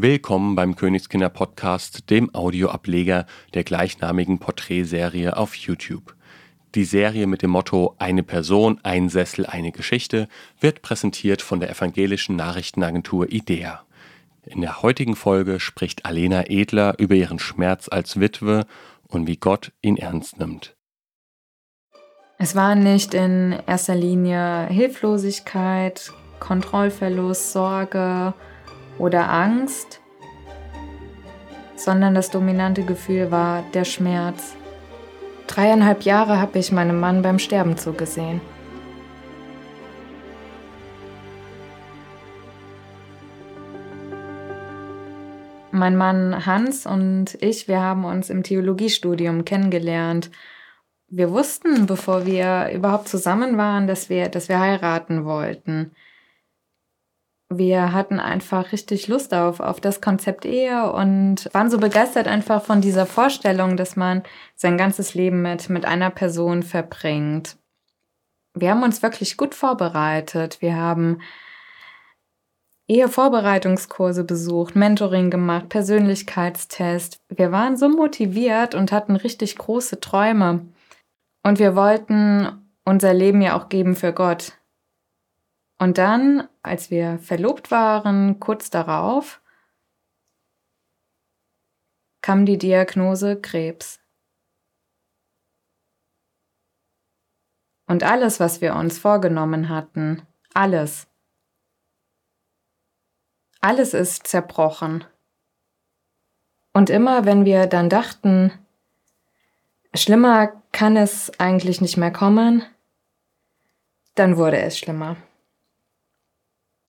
[0.00, 6.14] Willkommen beim Königskinder Podcast, dem Audioableger der gleichnamigen Porträtserie auf YouTube.
[6.76, 10.28] Die Serie mit dem Motto Eine Person, ein Sessel, eine Geschichte
[10.60, 13.80] wird präsentiert von der evangelischen Nachrichtenagentur IDEA.
[14.46, 18.66] In der heutigen Folge spricht Alena Edler über ihren Schmerz als Witwe
[19.08, 20.76] und wie Gott ihn ernst nimmt.
[22.38, 28.32] Es war nicht in erster Linie Hilflosigkeit, Kontrollverlust, Sorge
[28.98, 30.00] oder Angst,
[31.76, 34.56] sondern das dominante Gefühl war der Schmerz.
[35.46, 38.40] Dreieinhalb Jahre habe ich meinem Mann beim Sterben zugesehen.
[45.70, 50.30] Mein Mann Hans und ich, wir haben uns im Theologiestudium kennengelernt.
[51.08, 55.92] Wir wussten, bevor wir überhaupt zusammen waren, dass wir, dass wir heiraten wollten
[57.50, 62.62] wir hatten einfach richtig Lust auf, auf das Konzept Ehe und waren so begeistert einfach
[62.62, 64.22] von dieser Vorstellung, dass man
[64.54, 67.56] sein ganzes Leben mit, mit einer Person verbringt.
[68.54, 70.60] Wir haben uns wirklich gut vorbereitet.
[70.60, 71.20] Wir haben
[72.88, 77.22] Ehevorbereitungskurse besucht, Mentoring gemacht, Persönlichkeitstest.
[77.28, 80.66] Wir waren so motiviert und hatten richtig große Träume.
[81.42, 82.48] Und wir wollten
[82.84, 84.57] unser Leben ja auch geben für Gott.
[85.78, 89.40] Und dann, als wir verlobt waren, kurz darauf,
[92.20, 94.00] kam die Diagnose Krebs.
[97.86, 101.06] Und alles, was wir uns vorgenommen hatten, alles,
[103.60, 105.04] alles ist zerbrochen.
[106.74, 108.52] Und immer, wenn wir dann dachten,
[109.94, 112.62] schlimmer kann es eigentlich nicht mehr kommen,
[114.14, 115.16] dann wurde es schlimmer.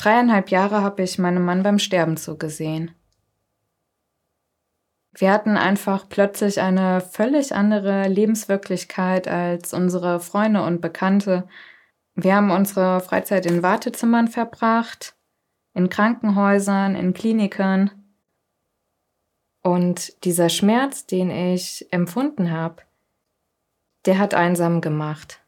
[0.00, 2.94] Dreieinhalb Jahre habe ich meinem Mann beim Sterben zugesehen.
[5.12, 11.46] Wir hatten einfach plötzlich eine völlig andere Lebenswirklichkeit als unsere Freunde und Bekannte.
[12.14, 15.16] Wir haben unsere Freizeit in Wartezimmern verbracht,
[15.74, 17.90] in Krankenhäusern, in Kliniken.
[19.62, 22.84] Und dieser Schmerz, den ich empfunden habe,
[24.06, 25.42] der hat einsam gemacht.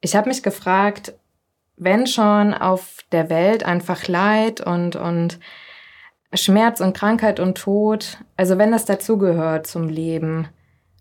[0.00, 1.14] Ich habe mich gefragt,
[1.76, 5.38] wenn schon auf der Welt einfach Leid und, und
[6.32, 10.48] Schmerz und Krankheit und Tod, also wenn das dazugehört zum Leben,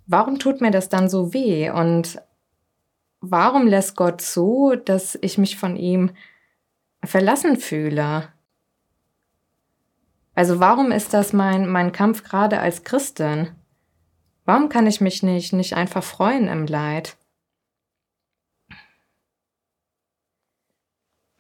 [0.07, 1.69] warum tut mir das dann so weh?
[1.69, 2.21] Und
[3.21, 6.11] warum lässt Gott zu, dass ich mich von ihm
[7.03, 8.29] verlassen fühle?
[10.35, 13.49] Also warum ist das mein, mein Kampf gerade als Christin?
[14.45, 17.15] Warum kann ich mich nicht, nicht einfach freuen im Leid?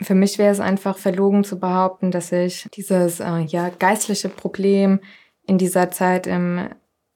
[0.03, 4.99] Für mich wäre es einfach verlogen zu behaupten, dass ich dieses äh, ja, geistliche Problem
[5.45, 6.69] in dieser Zeit im,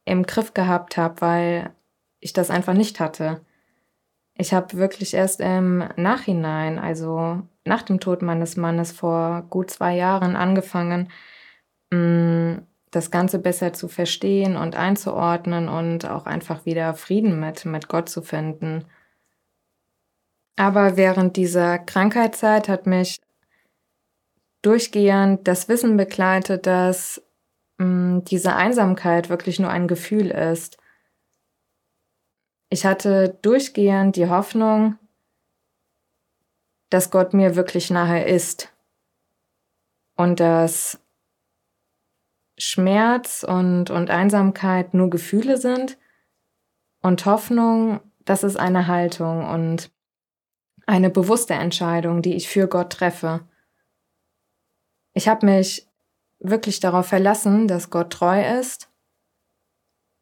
[0.05, 1.73] im Griff gehabt habe, weil
[2.19, 3.41] ich das einfach nicht hatte.
[4.35, 9.95] Ich habe wirklich erst im Nachhinein, also nach dem Tod meines Mannes vor gut zwei
[9.95, 11.09] Jahren angefangen,
[11.91, 12.59] mm,
[12.91, 18.09] das Ganze besser zu verstehen und einzuordnen und auch einfach wieder Frieden mit, mit Gott
[18.09, 18.85] zu finden.
[20.57, 23.21] Aber während dieser Krankheitszeit hat mich
[24.63, 27.23] durchgehend das Wissen begleitet, dass
[27.77, 30.77] mh, mm, diese Einsamkeit wirklich nur ein Gefühl ist.
[32.69, 34.97] Ich hatte durchgehend die Hoffnung,
[36.89, 38.73] dass Gott mir wirklich nahe ist
[40.15, 40.99] und dass
[42.57, 45.99] Schmerz und, und Einsamkeit nur Gefühle sind
[47.01, 49.91] und Hoffnung, das ist eine Haltung und
[50.87, 53.41] eine bewusste Entscheidung, die ich für Gott treffe.
[55.13, 55.87] Ich habe mich
[56.39, 58.89] wirklich darauf verlassen, dass Gott treu ist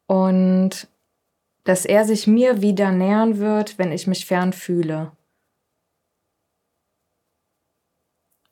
[0.06, 0.88] und
[1.64, 5.12] dass er sich mir wieder nähern wird, wenn ich mich fern fühle.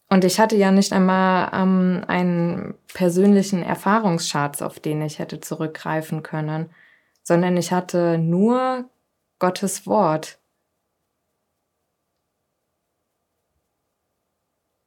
[0.09, 6.23] Und ich hatte ja nicht einmal ähm, einen persönlichen Erfahrungsschatz, auf den ich hätte zurückgreifen
[6.23, 6.71] können,
[7.23, 8.89] sondern ich hatte nur
[9.41, 10.39] Gottes Wort,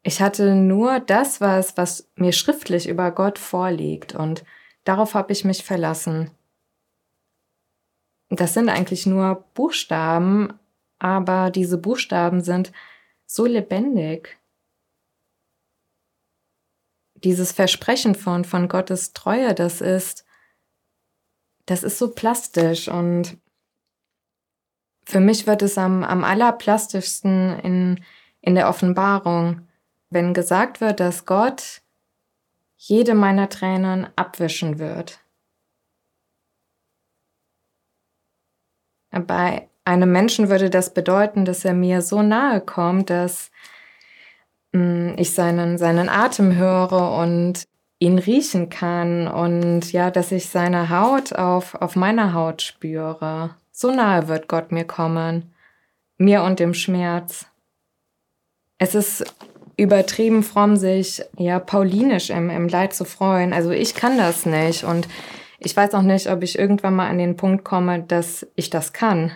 [0.07, 4.45] Ich hatte nur das, was, was mir schriftlich über Gott vorliegt und
[4.85, 6.31] darauf habe ich mich verlassen.
[8.29, 10.57] Das sind eigentlich nur Buchstaben,
[10.97, 12.71] aber diese Buchstaben sind
[13.25, 14.39] so lebendig.
[17.15, 20.25] Dieses Versprechen von, von Gottes Treue, das ist,
[21.65, 23.37] das ist so plastisch und
[25.03, 28.05] für mich wird es am, am allerplastischsten in,
[28.39, 29.66] in der Offenbarung
[30.09, 31.81] wenn gesagt wird, dass Gott
[32.77, 35.19] jede meiner Tränen abwischen wird.
[39.11, 43.51] Bei einem Menschen würde das bedeuten, dass er mir so nahe kommt, dass
[44.73, 47.63] mm, ich seinen, seinen Atem höre und
[47.99, 53.55] ihn riechen kann und ja, dass ich seine Haut auf, auf meiner Haut spüre.
[53.71, 55.53] So nahe wird Gott mir kommen,
[56.17, 57.47] mir und dem Schmerz.
[58.77, 59.25] Es ist
[59.77, 63.53] übertrieben fromm, sich ja paulinisch im, im Leid zu freuen.
[63.53, 65.07] Also ich kann das nicht und
[65.59, 68.91] ich weiß auch nicht, ob ich irgendwann mal an den Punkt komme, dass ich das
[68.91, 69.31] kann.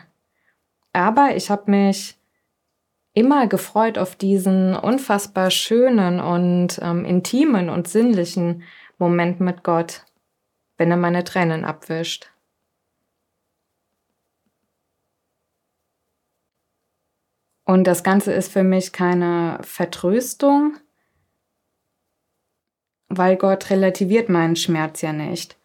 [0.93, 2.17] Aber ich habe mich
[3.13, 8.63] immer gefreut auf diesen unfassbar schönen und ähm, intimen und sinnlichen
[8.97, 10.05] Moment mit Gott,
[10.77, 12.31] wenn er meine Tränen abwischt.
[17.63, 20.77] Und das Ganze ist für mich keine Vertröstung,
[23.07, 25.57] weil Gott relativiert meinen Schmerz ja nicht.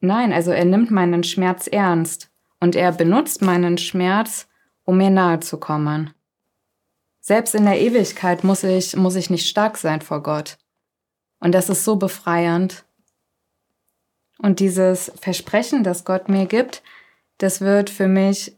[0.00, 2.30] Nein, also er nimmt meinen Schmerz ernst
[2.60, 4.48] und er benutzt meinen Schmerz,
[4.84, 6.12] um mir nahe zu kommen.
[7.20, 10.58] Selbst in der Ewigkeit muss ich, muss ich nicht stark sein vor Gott.
[11.38, 12.84] Und das ist so befreiend.
[14.38, 16.82] Und dieses Versprechen, das Gott mir gibt,
[17.38, 18.56] das wird für mich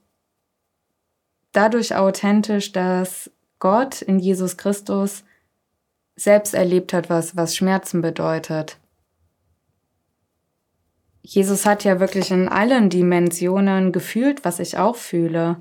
[1.55, 5.25] dadurch authentisch, dass Gott in Jesus Christus
[6.17, 8.79] selbst erlebt hat, was, was Schmerzen bedeutet.
[11.23, 15.57] Jesus hat ja wirklich in allen Dimensionen gefühlt, was ich auch fühle.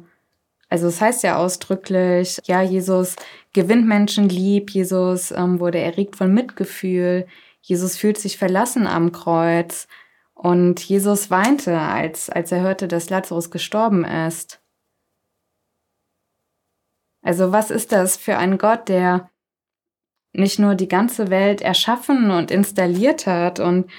[0.67, 3.15] Also es heißt ja ausdrücklich, ja, Jesus
[3.53, 7.27] gewinnt Menschen lieb, Jesus ähm, wurde erregt von Mitgefühl,
[7.61, 9.87] Jesus fühlt sich verlassen am Kreuz
[10.33, 14.62] und Jesus weinte, als, als er hörte, dass Lazarus gestorben ist.
[17.23, 19.29] Also was ist das für ein Gott, der
[20.33, 23.89] nicht nur die ganze Welt erschaffen und installiert hat und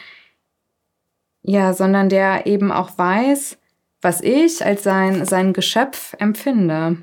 [1.43, 3.59] ja, sondern der eben auch weiß,
[4.01, 6.99] was ich als sein, sein Geschöpf empfinde.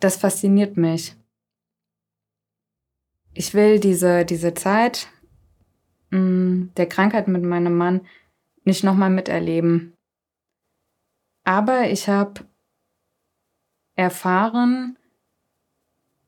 [0.00, 1.16] Das fasziniert mich.
[3.32, 5.08] Ich will diese, diese Zeit
[6.10, 8.02] mh, mm, der Krankheit mit meinem Mann
[8.64, 9.94] nicht nochmal miterleben.
[11.44, 12.44] Aber ich habe
[13.94, 14.98] erfahren,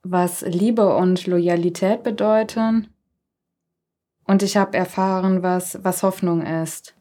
[0.03, 2.89] was Liebe und Loyalität bedeuten.
[4.25, 6.95] Und ich habe erfahren, was, was Hoffnung ist.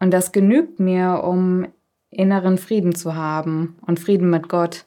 [0.00, 1.66] Und das genügt mir, um
[2.10, 4.86] inneren Frieden zu haben und Frieden mit Gott.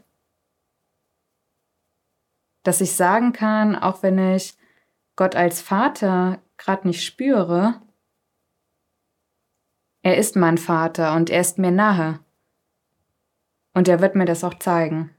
[2.63, 4.55] Dass ich sagen kann, auch wenn ich
[5.15, 7.81] Gott als Vater gerade nicht spüre,
[10.03, 12.19] er ist mein Vater und er ist mir nahe.
[13.73, 15.12] Und er wird mir das auch zeigen.